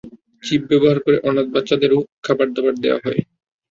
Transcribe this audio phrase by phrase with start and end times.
[0.43, 3.21] Chip ব্যাবহার করে অনাথ বাচ্চাদেরও খাবার-দাবার দেওয়া হয়।